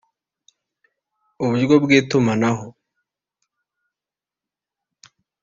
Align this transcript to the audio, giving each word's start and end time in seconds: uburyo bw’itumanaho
uburyo 1.43 1.75
bw’itumanaho 1.83 2.65